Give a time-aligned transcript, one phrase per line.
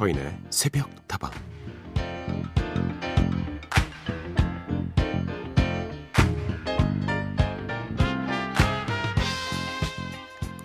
[0.00, 1.30] 서인의 새벽 다방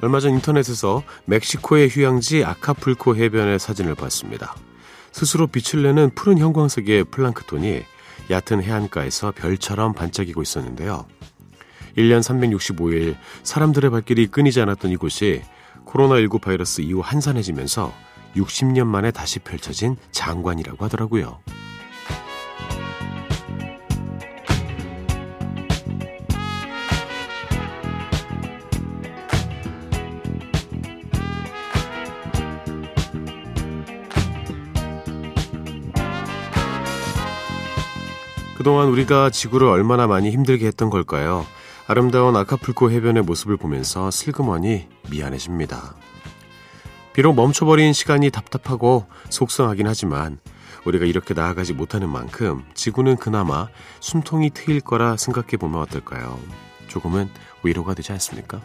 [0.02, 4.56] 얼마 전 인터넷에서 멕시코의 휴양지 아카풀코 해변의 사진을 봤습니다.
[5.12, 7.84] 스스로 빛을 내는 푸른 형광색의 플랑크톤이
[8.30, 11.06] 얕은 해안가에서 별처럼 반짝이고 있었는데요.
[11.98, 15.42] 1년 365일 사람들의 발길이 끊이지 않았던 이곳이
[15.86, 21.40] 코로나19 바이러스 이후 한산해지면서 60년 만에 다시 펼쳐진 장관이라고 하더라고요.
[38.58, 41.46] 그동안 우리가 지구를 얼마나 많이 힘들게 했던 걸까요?
[41.88, 45.94] 아름다운 아카풀코 해변의 모습을 보면서 슬그머니 미안해집니다.
[47.16, 50.38] 비록 멈춰버린 시간이 답답하고 속상하긴 하지만
[50.84, 53.70] 우리가 이렇게 나아가지 못하는 만큼 지구는 그나마
[54.02, 56.38] 숨통이 트일 거라 생각해 보면 어떨까요?
[56.90, 57.30] 조금은
[57.64, 58.60] 위로가 되지 않습니까?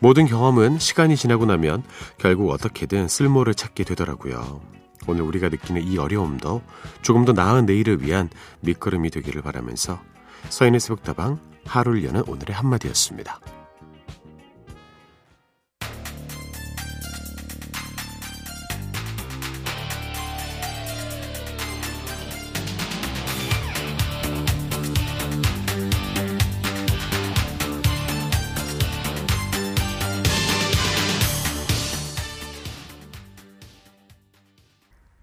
[0.00, 1.84] 모든 경험은 시간이 지나고 나면
[2.18, 4.60] 결국 어떻게든 쓸모를 찾게 되더라고요.
[5.06, 6.60] 오늘 우리가 느끼는 이 어려움도
[7.02, 8.30] 조금 더 나은 내일을 위한
[8.62, 10.00] 밑거름이 되기를 바라면서
[10.48, 13.38] 서인의 새벽다방 하루를 여는 오늘의 한마디였습니다.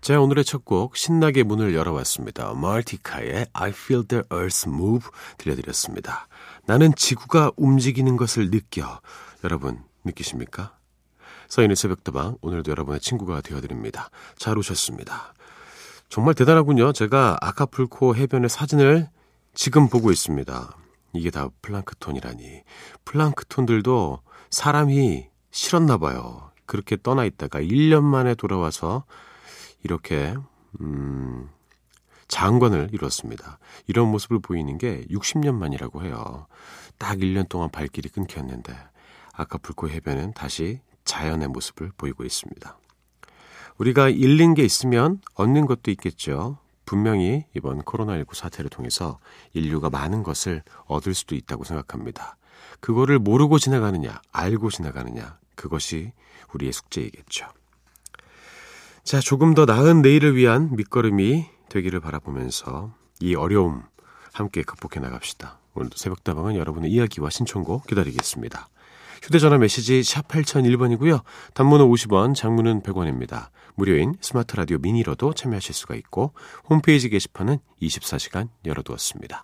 [0.10, 2.56] 자, 오늘의 첫 곡 신나게 문을 열어봤습니다.
[2.56, 5.08] 마티카의 I Feel the Earth Move
[5.38, 6.28] 들려드렸습니다.
[6.66, 9.02] 나는 지구가 움직이는 것을 느껴.
[9.44, 10.76] 여러분 느끼십니까?
[11.50, 14.10] 서인의 새벽다방 오늘도 여러분의 친구가 되어드립니다.
[14.36, 15.36] 잘 오셨습니다.
[16.10, 16.92] 정말 대단하군요.
[16.92, 19.10] 제가 아카풀코 해변의 사진을
[19.54, 20.76] 지금 보고 있습니다.
[21.14, 22.64] 이게 다 플랑크톤이라니.
[23.06, 26.50] 플랑크톤들도 사람이 싫었나 봐요.
[26.66, 29.06] 그렇게 떠나 있다가 1년 만에 돌아와서
[29.84, 30.36] 이렇게
[30.82, 31.50] 음,
[32.28, 33.60] 장관을 이뤘습니다.
[33.88, 36.48] 이런 모습을 보이는 게 60년 만이라고 해요.
[36.98, 38.76] 딱 1년 동안 발길이 끊겼는데
[39.34, 42.78] 아카풀코 해변은 다시 자연의 모습을 보이고 있습니다.
[43.78, 46.58] 우리가 잃는 게 있으면 얻는 것도 있겠죠.
[46.86, 49.20] 분명히 이번 코로나19 사태를 통해서
[49.54, 52.36] 인류가 많은 것을 얻을 수도 있다고 생각합니다.
[52.80, 56.14] 그거를 모르고 지나가느냐, 알고 지나가느냐, 그것이
[56.54, 57.48] 우리의 숙제이겠죠.
[59.10, 63.82] 자, 조금 더 나은 내일을 위한 밑거름이 되기를 바라보면서 이 어려움
[64.34, 65.58] 함께 극복해 나갑시다.
[65.74, 68.70] 오늘도 새벽다방은 여러분의 이야기와 신청곡 기다리겠습니다.
[69.24, 71.24] 휴대전화 메시지 샵 8001번이고요.
[71.56, 73.48] 단문은 50원, 장문은 100원입니다.
[73.74, 76.36] 무료인 스마트 라디오 미니로도 참여하실 수가 있고
[76.70, 79.44] 홈페이지 게시판은 24시간 열어두었습니다.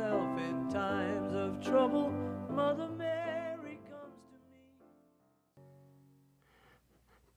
[0.00, 2.10] Myself in times of trouble,
[2.50, 5.64] Mother Mary comes to me.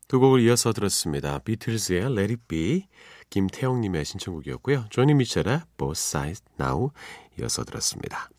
[0.07, 1.39] 두 곡을 이어서 들었습니다.
[1.39, 2.87] 비틀즈의 Let It Be,
[3.29, 4.85] 김태영님의 신청곡이었고요.
[4.89, 6.91] 조니 미첼의 Both Sides Now
[7.39, 8.29] 이어서 들었습니다.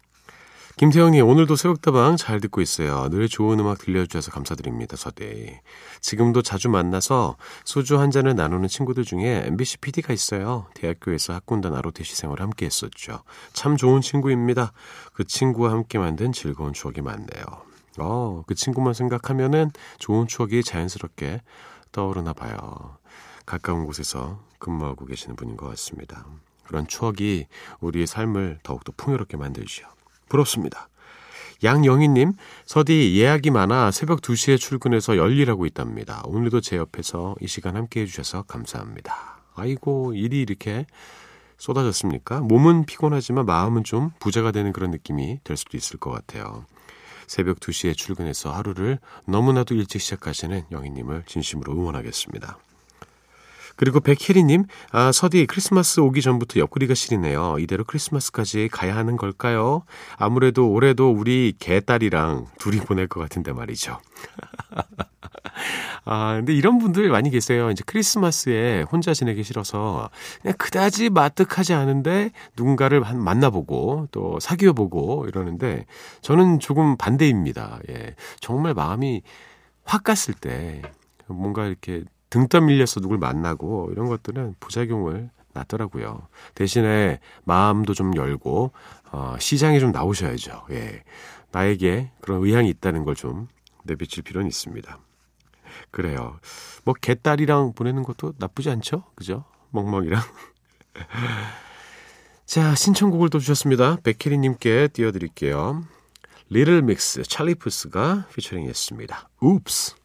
[0.77, 3.09] 김태영님, 오늘도 새벽다방 잘 듣고 있어요.
[3.09, 5.63] 늘 좋은 음악 들려주셔서 감사드립니다, 서대.
[6.01, 10.67] 지금도 자주 만나서 소주 한 잔을 나누는 친구들 중에 MBC PD가 있어요.
[10.75, 13.23] 대학교에서 학군단 아로테시 생활을 함께 했었죠.
[13.53, 14.73] 참 좋은 친구입니다.
[15.13, 17.45] 그 친구와 함께 만든 즐거운 추억이 많네요.
[17.99, 19.71] 어, 그 친구만 생각하면은
[20.01, 21.41] 좋은 추억이 자연스럽게
[21.93, 22.99] 떠오르나 봐요.
[23.47, 26.27] 가까운 곳에서 근무하고 계시는 분인 것 같습니다.
[26.65, 27.47] 그런 추억이
[27.79, 29.95] 우리의 삶을 더욱더 풍요롭게 만들죠.
[30.29, 30.89] 부럽습니다.
[31.63, 32.33] 양영희님,
[32.67, 36.23] 서디 예약이 많아 새벽 2시에 출근해서 열일하고 있답니다.
[36.27, 39.43] 오늘도 제 옆에서 이 시간 함께 해주셔서 감사합니다.
[39.55, 40.87] 아이고, 일이 이렇게
[41.57, 42.41] 쏟아졌습니까?
[42.41, 46.67] 몸은 피곤하지만 마음은 좀 부자가 되는 그런 느낌이 될 수도 있을 것 같아요.
[47.27, 52.59] 새벽 2시에 출근해서 하루를 너무나도 일찍 시작하시는 영희님을 진심으로 응원하겠습니다.
[53.77, 57.57] 그리고 백혜리님, 아, 서디 크리스마스 오기 전부터 옆구리가 시리네요.
[57.59, 59.83] 이대로 크리스마스까지 가야 하는 걸까요?
[60.17, 63.99] 아무래도 올해도 우리 개딸이랑 둘이 보낼 것 같은데 말이죠.
[66.05, 67.71] 아, 근데 이런 분들 많이 계세요.
[67.71, 70.11] 이제 크리스마스에 혼자 지내기 싫어서
[70.43, 75.87] 그냥 그다지 마뜩하지 않은데 누군가를 만나보고 또 사귀어보고 이러는데
[76.21, 77.81] 저는 조금 반대입니다.
[77.91, 78.15] 예.
[78.41, 79.23] 정말 마음이
[79.85, 80.83] 확 갔을 때
[81.27, 86.27] 뭔가 이렇게 등 떠밀려서 누굴 만나고 이런 것들은 부작용을 낳더라고요.
[86.57, 88.73] 대신에 마음도 좀 열고
[89.13, 90.67] 어, 시장에 좀 나오셔야죠.
[90.73, 91.05] 예.
[91.53, 93.47] 나에게 그런 의향이 있다는 걸 좀
[93.85, 94.99] 내비칠 필요는 있습니다.
[95.93, 96.41] 그래요.
[96.85, 99.05] 뭐 개딸이랑 보내는 것도 나쁘지 않죠?
[99.15, 99.45] 그죠?
[99.71, 100.21] 멍멍이랑.
[102.47, 103.99] 자, 신청곡을 또 주셨습니다.
[104.03, 105.85] 백혜리 님께 띄워 드릴게요.
[106.51, 109.29] 리틀 믹스 찰리 푸스가 피처링 했습니다.
[109.41, 109.95] Oops.
[109.95, 110.04] Oops,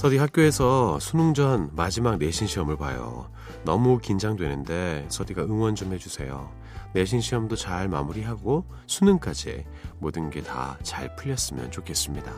[0.00, 3.30] 서디 학교에서 수능 전 마지막 내신 시험을 봐요.
[3.66, 6.50] 너무 긴장되는데 서디가 응원 좀 해주세요.
[6.94, 9.66] 내신 시험도 잘 마무리하고 수능까지
[9.98, 12.32] 모든 게 다 잘 풀렸으면 좋겠습니다.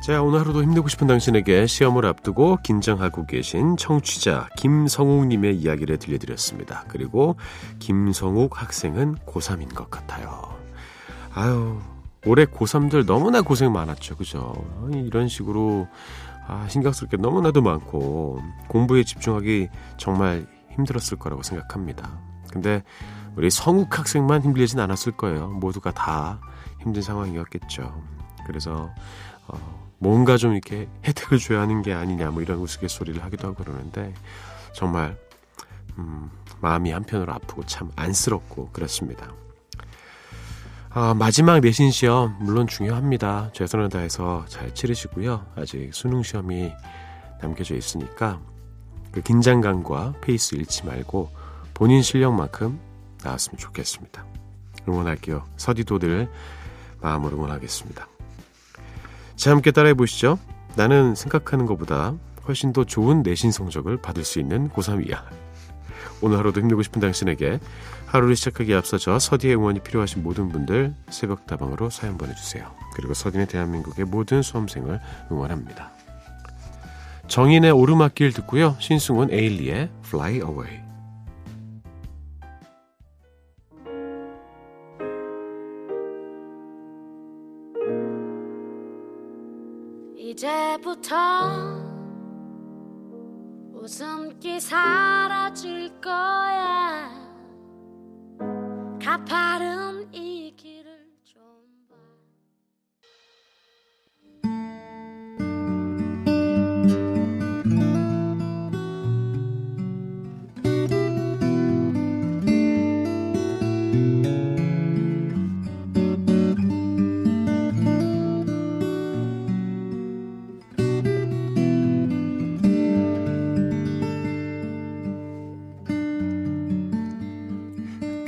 [0.00, 6.84] 자, 오늘 하루도 힘내고 싶은 당신에게 시험을 앞두고 긴장하고 계신 청취자 김성욱님의 이야기를 들려드렸습니다.
[6.88, 7.36] 그리고
[7.80, 10.56] 김성욱 학생은 고3인 것 같아요.
[11.34, 11.78] 아유,
[12.24, 14.16] 올해 고3들 너무나 고생 많았죠.
[14.16, 14.54] 그죠?
[14.90, 15.86] 이런 식으로
[16.48, 19.68] 아, 신경 쓸 게 너무나도 많고 공부에 집중하기
[19.98, 22.10] 정말 힘들었을 거라고 생각합니다.
[22.50, 22.82] 근데
[23.36, 25.48] 우리 성욱 학생만 힘들진 않았을 거예요.
[25.48, 26.40] 모두가 다
[26.80, 28.02] 힘든 상황이었겠죠.
[28.46, 28.90] 그래서
[29.46, 34.14] 어, 뭔가 좀 이렇게 혜택을 줘야 하는 게 아니냐 뭐 이런 우스갯소리를 하기도 하고 그러는데
[34.72, 35.16] 정말
[35.98, 36.30] 음,
[36.60, 39.32] 마음이 한편으로 아프고 참 안쓰럽고 그렇습니다.
[40.88, 43.50] 아, 마지막 내신 시험 물론 중요합니다.
[43.52, 45.46] 최선을 다해서 잘 치르시고요.
[45.54, 46.72] 아직 수능 시험이
[47.40, 48.40] 남겨져 있으니까
[49.12, 51.30] 그 긴장감과 페이스 잃지 말고
[51.74, 52.80] 본인 실력만큼
[53.22, 54.24] 나왔으면 좋겠습니다.
[54.88, 55.44] 응원할게요.
[55.56, 56.28] 서디도들
[57.00, 58.08] 마음으로 응원하겠습니다.
[59.40, 60.38] 자, 함께 따라해 보시죠.
[60.76, 62.12] 나는 생각하는 것보다
[62.46, 65.16] 훨씬 더 좋은 내신 성적을 받을 수 있는 고3이야.
[66.20, 67.58] 오늘 하루도 힘내고 싶은 당신에게
[68.04, 72.70] 하루를 시작하기에 앞서서 서디의 응원이 필요하신 모든 분들 새벽다방으로 사연 보내주세요.
[72.92, 75.00] 그리고 서디는 대한민국의 모든 수험생을
[75.32, 75.90] 응원합니다.
[77.28, 78.76] 정인의 오르막길 듣고요.
[78.78, 80.89] 신승훈 에일리의 Fly Away.
[90.70, 91.16] 이제부터
[93.74, 97.10] 웃음기 사라질 거야.
[99.02, 100.39] 가파른 이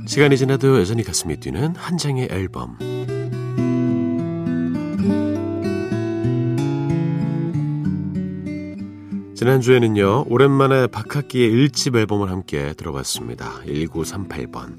[0.06, 2.76] 시간이 지나도 여전히 가슴이 뛰는 한 장의 앨범.
[9.34, 13.60] 지난주에는요, 오랜만에 박학기의 1집 앨범을 함께 들어봤습니다.
[13.66, 14.78] 1938번.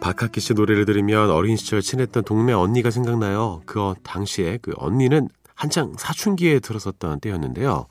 [0.00, 3.62] 박학기 씨 노래를 들으면 어린 시절 친했던 동네 언니가 생각나요.
[3.66, 7.86] 그 어- 당시에 그 언니는 한창 사춘기에 들었었던 때였는데요.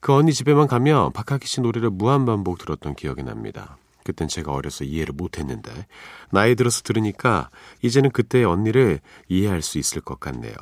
[0.00, 3.76] 그 언니 집에만 가면 박학기 씨 노래를 무한반복 들었던 기억이 납니다.
[4.10, 5.86] 그땐 제가 어려서 이해를 못했는데
[6.30, 7.50] 나이 들어서 들으니까
[7.82, 10.54] 이제는 그때의 언니를 이해할 수 있을 것 같네요.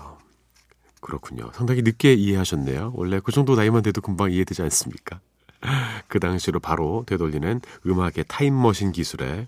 [1.01, 1.51] 그렇군요.
[1.55, 2.93] 상당히 늦게 이해하셨네요.
[2.95, 5.21] 원래 그 정도 나이만 돼도 금방 이해되지 않습니까?
[6.09, 9.47] 그 당시로 바로 되돌리는 음악의 타임머신 기술에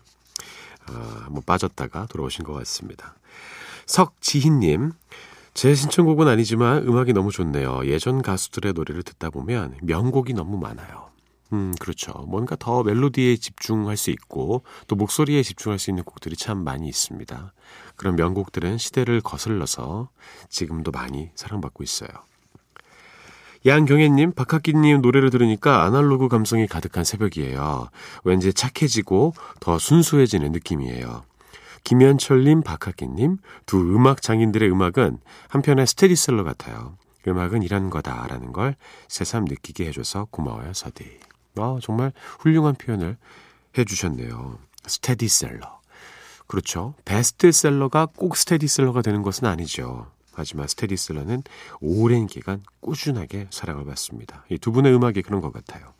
[0.87, 3.15] 아, 한번 빠졌다가 돌아오신 것 같습니다.
[3.87, 4.93] 석지희님,
[5.55, 7.87] 제 신청곡은 아니지만 음악이 너무 좋네요.
[7.87, 11.10] 예전 가수들의 노래를 듣다 보면 명곡이 너무 많아요.
[11.53, 12.13] 음, 그렇죠.
[12.29, 17.53] 뭔가 더 멜로디에 집중할 수 있고 또 목소리에 집중할 수 있는 곡들이 참 많이 있습니다.
[17.97, 20.09] 그런 명곡들은 시대를 거슬러서
[20.49, 22.09] 지금도 많이 사랑받고 있어요.
[23.67, 27.91] 양경혜님, 박학기님 노래를 들으니까 아날로그 감성이 가득한 새벽이에요.
[28.25, 31.25] 왠지 착해지고 더 순수해지는 느낌이에요.
[31.85, 36.97] 김현철님, 박학기님 두 음악 장인들의 음악은 한편의 스테디셀러 같아요.
[37.29, 38.77] 음악은 이런 거다라는 걸
[39.09, 41.30] 새삼 느끼게 해줘서 고마워요, 서디.
[41.57, 43.17] 아, 정말 훌륭한 표현을
[43.77, 44.59] 해주셨네요.
[44.87, 45.81] 스테디셀러.
[46.47, 46.95] 그렇죠.
[47.05, 50.11] 베스트셀러가 꼭 스테디셀러가 되는 것은 아니죠.
[50.33, 51.43] 하지만 스테디셀러는
[51.81, 54.45] 오랜 기간 꾸준하게 사랑을 받습니다.
[54.51, 55.93] 이 두 분의 음악이 그런 것 같아요.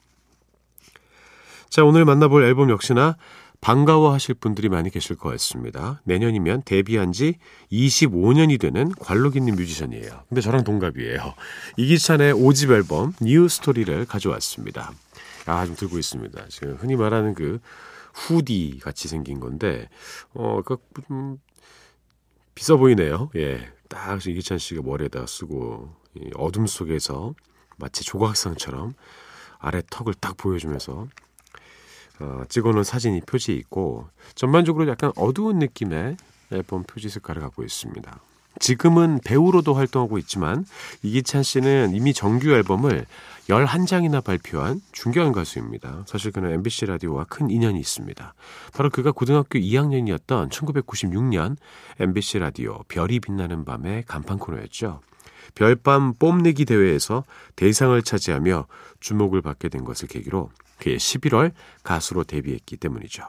[1.69, 3.17] 자, 오늘 만나볼 앨범 역시나
[3.61, 6.01] 반가워 하실 분들이 많이 계실 것 같습니다.
[6.05, 7.35] 내년이면 데뷔한 지
[7.71, 10.25] 25년이 되는 관록 있는 뮤지션이에요.
[10.29, 11.35] 근데 저랑 동갑이에요.
[11.77, 14.93] 이기찬의 5집 앨범 New Story를 가져왔습니다.
[15.47, 16.49] 아, 좀 들고 있습니다.
[16.49, 17.61] 지금 흔히 말하는 그
[18.15, 19.89] 후디 같이 생긴 건데,
[20.35, 21.39] 어, 그, 좀,
[22.55, 23.31] 비싸 보이네요.
[23.37, 23.73] 예.
[23.89, 27.35] 딱 이기찬 씨가 머리에다 쓰고, 이 어둠 속에서
[27.77, 28.95] 마치 조각상처럼
[29.59, 31.09] 아래 턱을 딱 보여주면서
[32.21, 36.17] 어, 찍어놓은 사진이 표지 있고 전반적으로 약간 어두운 느낌의
[36.53, 38.21] 앨범 표지 색깔을 갖고 있습니다.
[38.61, 40.65] 지금은 배우로도 활동하고 있지만
[41.03, 43.07] 이기찬 씨는 이미 정규 앨범을
[43.49, 46.05] 11장이나 발표한 중견 가수입니다.
[46.07, 48.35] 사실 그는 MBC 라디오와 큰 인연이 있습니다.
[48.73, 51.57] 바로 그가 고등학교 2학년이었던 1996년
[51.99, 55.01] MBC 라디오 별이 빛나는 밤의 간판 코너였죠.
[55.57, 57.25] 별밤 뽐내기 대회에서
[57.57, 58.67] 대상을 차지하며
[59.01, 61.53] 주목을 받게 된 것을 계기로 그해 11월
[61.83, 63.25] 가수로 데뷔했기 때문이죠.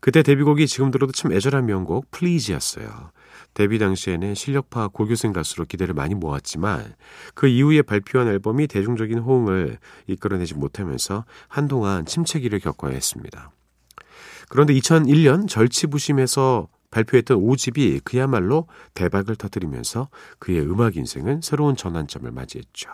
[0.00, 3.10] 그때 데뷔곡이 지금 들어도 참 애절한 명곡 플리즈였어요.
[3.54, 6.94] 데뷔 당시에는 실력파 고교생 가수로 기대를 많이 모았지만
[7.34, 9.78] 그 이후에 발표한 앨범이 대중적인 호응을
[10.08, 13.52] 이끌어내지 못하면서 한동안 침체기를 겪어야 했습니다.
[14.48, 22.90] 그런데 2001년 절치부심에서 발표했던 5집이 그야말로 대박을 터뜨리면서 그의 음악 인생은 새로운 전환점을 맞이했죠.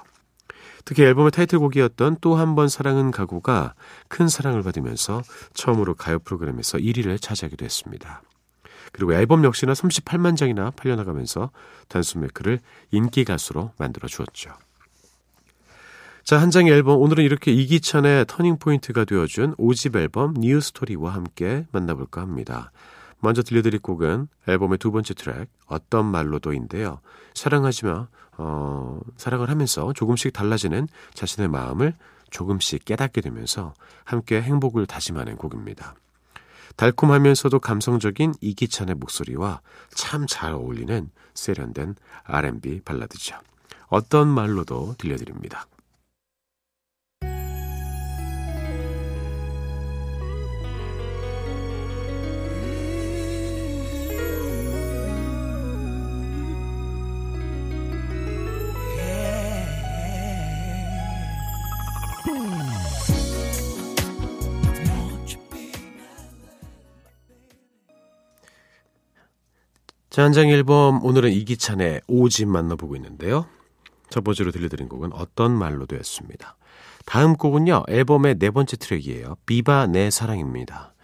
[0.84, 3.74] 특히 앨범의 타이틀곡이었던 또 한 번 사랑은 가고가
[4.08, 5.22] 큰 사랑을 받으면서
[5.54, 8.22] 처음으로 가요 프로그램에서 1위를 차지하기도 했습니다.
[8.92, 11.50] 그리고 앨범 역시나 38만 장이나 팔려나가면서
[11.88, 12.58] 단숨에 그를
[12.90, 14.50] 인기 가수로 만들어 주었죠.
[16.24, 21.66] 자, 한 장의 앨범 오늘은 이렇게 이기찬의 터닝 포인트가 되어준 5집 앨범 New Story와 함께
[21.72, 22.72] 만나볼까 합니다.
[23.20, 27.00] 먼저 들려드릴 곡은 앨범의 두 번째 트랙 어떤 말로도인데요.
[27.34, 28.08] 사랑하지마
[28.38, 31.94] 어, 사랑을 하면서 조금씩 달라지는 자신의 마음을
[32.30, 33.74] 조금씩 깨닫게 되면서
[34.04, 35.94] 함께 행복을 다짐하는 곡입니다.
[36.76, 39.60] 달콤하면서도 감성적인 이기찬의 목소리와
[39.90, 43.36] 참 잘 어울리는 세련된 R&B 발라드죠.
[43.88, 45.66] 어떤 말로도 들려드립니다.
[70.10, 73.46] 자, 한장 앨범 오늘은 이기찬의 오집 만나보고 있는데요.
[74.08, 76.56] 첫 번째로 들려드린 곡은 어떤 말로도였습니다.
[77.06, 79.36] 다음 곡은요, 앨범의 네 번째 트랙이에요.
[79.46, 80.94] Viva 내 사랑입니다.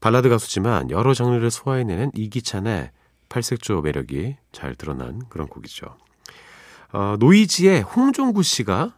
[0.00, 2.90] 발라드 가수지만 여러 장르를 소화해내는 이기찬의
[3.28, 5.98] 팔색조 매력이 잘 드러난 그런 곡이죠.
[6.94, 8.96] 어, 노이즈의 홍종구 씨가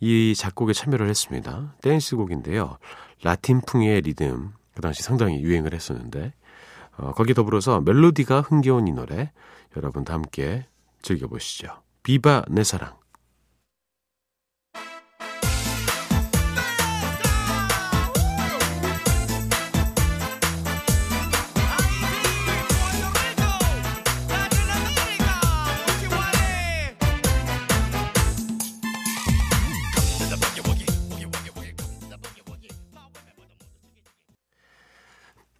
[0.00, 1.74] 이 작곡에 참여를 했습니다.
[1.82, 2.78] 댄스 곡인데요.
[3.24, 6.32] 라틴풍의 리듬, 그 당시 상당히 유행을 했었는데,
[7.00, 9.32] 어, 거기 더불어서 멜로디가 흥겨운 이 노래
[9.76, 10.66] 여러분도 함께
[11.02, 11.82] 즐겨보시죠.
[12.02, 12.99] 비바 내 사랑.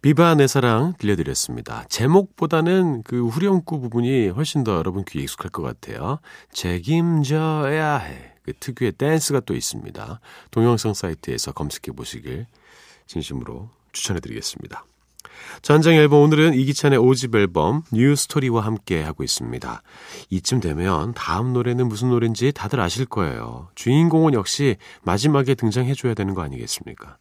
[0.01, 1.85] Viva 내 사랑 들려드렸습니다.
[1.87, 6.17] 제목보다는 그 후렴구 부분이 훨씬 더 여러분 귀에 익숙할 것 같아요.
[6.51, 8.33] 책임져야 해.
[8.41, 10.19] 그 특유의 댄스가 또 있습니다.
[10.49, 12.47] 동영상 사이트에서 검색해 보시길
[13.05, 14.85] 진심으로 추천해 드리겠습니다.
[15.61, 19.83] 한 장 앨범 오늘은 이기찬의 5집 앨범 New Story와 함께 하고 있습니다.
[20.31, 23.69] 이쯤 되면 다음 노래는 무슨 노래인지 다들 아실 거예요.
[23.75, 27.17] 주인공은 역시 마지막에 등장해 줘야 되는 거 아니겠습니까?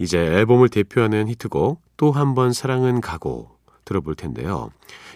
[0.00, 3.50] 이제 앨범을 대표하는 히트곡 또 한 번 사랑은 가고
[3.84, 4.70] 들어볼 텐데요.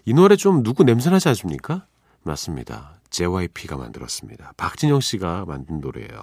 [0.04, 1.86] 이 노래 좀 누구 냄새나지 않습니까?
[2.22, 2.94] 맞습니다.
[3.10, 4.52] JYP가 만들었습니다.
[4.56, 6.20] 박진영 씨가 만든 노래예요.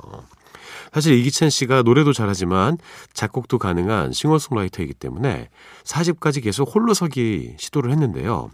[0.93, 2.77] 사실 이기찬 씨가 노래도 잘하지만
[3.13, 5.49] 작곡도 가능한 싱어송라이터이기 때문에
[5.83, 8.51] 4집까지 계속 홀로서기 시도를 했는데요.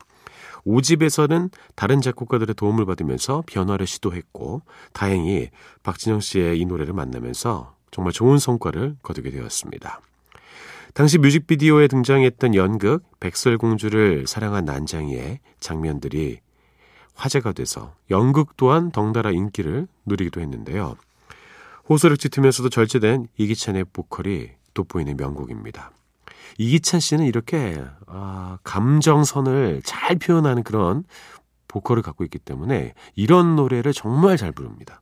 [0.65, 4.61] 5집에서는 다른 작곡가들의 도움을 받으면서 변화를 시도했고
[4.93, 5.49] 다행히
[5.83, 10.01] 박진영 씨의 이 노래를 만나면서 정말 좋은 성과를 거두게 되었습니다.
[10.93, 16.39] 당시 뮤직비디오에 등장했던 연극 백설공주를 사랑한 난장이의 장면들이
[17.15, 20.95] 화제가 돼서 연극 또한 덩달아 인기를 누리기도 했는데요.
[21.89, 25.89] 호소를 짙으면서도 절제된 이기찬의 보컬이 돋보이는 명곡입니다.
[26.59, 31.03] 이기찬 씨는 이렇게 아, 감정선을 잘 표현하는 그런
[31.67, 35.01] 보컬을 갖고 있기 때문에 이런 노래를 정말 잘 부릅니다.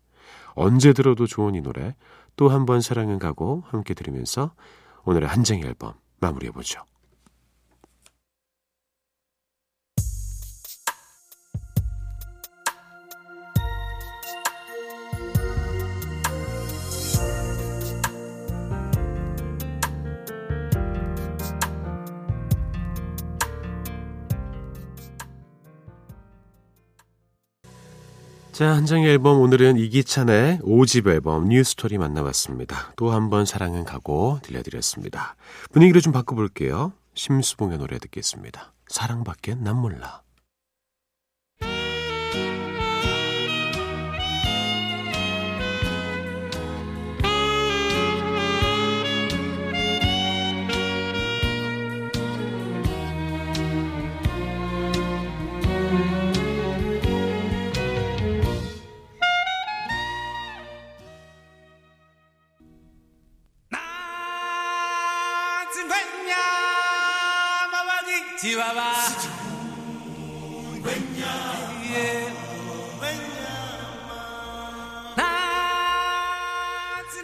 [0.54, 1.94] 언제 들어도 좋은 이 노래
[2.36, 4.54] 또 한 번 사랑은 가고 함께 들으면서
[5.04, 6.82] 오늘의 한정희 앨범 마무리해보죠.
[28.56, 32.94] 자, 한정의 앨범 오늘은 이기찬의 5집 앨범 뉴스토리 만나봤습니다.
[32.96, 35.36] 또 한 번 사랑은 가고 들려드렸습니다.
[35.74, 36.94] 분위기를 좀 바꿔볼게요.
[37.16, 38.72] 심수봉의 노래 듣겠습니다.
[38.88, 40.22] 사랑밖엔 난 몰라.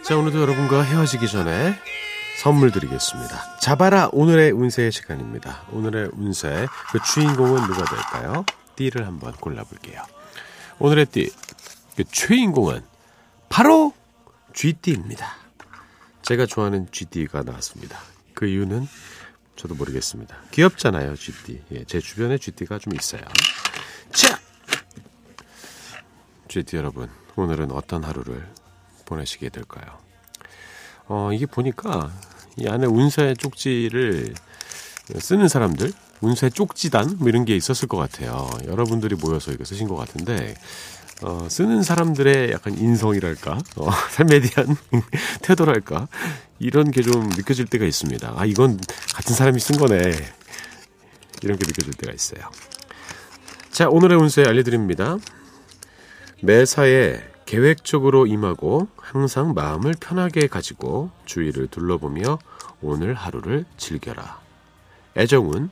[0.04, 1.74] 자, 오늘도 여러분과 헤어지기 전에
[2.42, 3.58] 선물 드리겠습니다.
[3.58, 5.62] 잡아라 오늘의 운세 시간입니다.
[5.70, 8.44] 오늘의 운세 그 주인공은 누가 될까요?
[8.76, 10.02] 띠를 한번 골라볼게요.
[10.78, 11.30] 오늘의 띠,
[11.96, 12.82] 그 주인공은
[13.48, 13.92] 바로
[14.54, 15.36] 쥐띠입니다.
[16.22, 18.11] 제가 좋아하는 쥐띠가 나왔습니다.
[18.42, 18.88] 그 이유는
[19.54, 20.36] 저도 모르겠습니다.
[20.50, 21.62] 귀엽잖아요, 쥐띠.
[21.70, 23.22] 예, 제 주변에 쥐띠가 좀 있어요.
[24.10, 24.36] 자,
[26.48, 28.44] 쥐띠 여러분, 오늘은 어떤 하루를
[29.04, 29.96] 보내시게 될까요?
[31.06, 32.10] 어, 이게 보니까
[32.56, 34.34] 이 안에 운세 쪽지를
[35.20, 38.50] 쓰는 사람들, 운세 쪽지단 뭐 이런 게 있었을 것 같아요.
[38.66, 40.56] 여러분들이 모여서 이거 쓰신 것 같은데
[41.22, 44.76] 어, 쓰는 사람들의 약간 인성이랄까, 어, 삶에 대한
[45.42, 46.08] 태도랄까,
[46.58, 48.34] 이런 게 좀 느껴질 때가 있습니다.
[48.36, 48.78] 아, 이건
[49.14, 49.98] 같은 사람이 쓴 거네.
[51.42, 52.40] 이런 게 느껴질 때가 있어요.
[53.70, 55.16] 자, 오늘의 운세 알려드립니다.
[56.42, 62.38] 매사에 계획적으로 임하고 항상 마음을 편하게 가지고 주위를 둘러보며
[62.80, 64.40] 오늘 하루를 즐겨라.
[65.16, 65.70] 애정은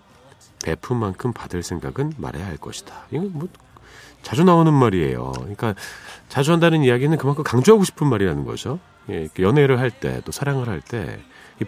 [0.65, 3.07] 베푼 만큼 받을 생각은 말해야 할 것이다.
[3.11, 3.49] 이건 뭐
[4.23, 5.33] 자주 나오는 말이에요.
[5.33, 5.75] 그러니까
[6.29, 8.79] 자주 한다는 이야기는 그만큼 강조하고 싶은 말이라는 거죠.
[9.09, 11.19] 예, 연애를 할 때 또 사랑을 할때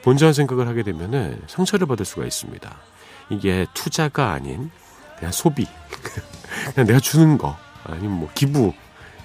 [0.03, 2.77] 본전 생각을 하게 되면은 상처를 받을 수가 있습니다.
[3.31, 4.71] 이게 투자가 아닌
[5.19, 5.67] 그냥 소비,
[6.75, 8.73] 그냥 내가 주는 거 아니면 뭐 기부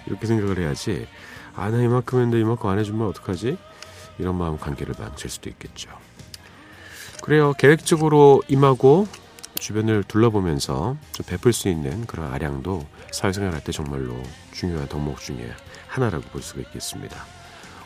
[0.08, 1.08] 이렇게 생각을 해야지.
[1.56, 3.58] 아, 나 이만큼 했는데 이만큼 안 해주면 어떡하지?
[4.20, 5.90] 이런 마음 관계를 망칠 수도 있겠죠.
[7.24, 7.54] 그래요.
[7.58, 9.08] 계획적으로 임하고
[9.60, 14.15] 주변을 둘러보면서 좀 베풀 수 있는 그런 아량도 사회생활 할 때 정말로
[14.54, 15.50] 중요한 덕목 중에
[15.88, 17.17] 하나라고 볼 수가 있겠습니다.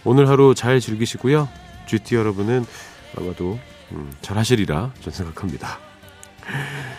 [0.04, 1.48] 오늘 하루 잘 즐기시고요.
[1.88, 2.66] GT 여러분은
[3.18, 3.60] 아마도
[3.92, 5.80] 음, 잘 하시리라 전 생각합니다.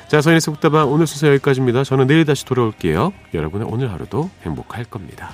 [0.09, 1.85] 자, 서인의 속다방 오늘 순서 여기까지입니다.
[1.85, 3.13] 저는 내일 다시 돌아올게요.
[3.35, 5.31] 여러분의 오늘 하루도 행복할 겁니다.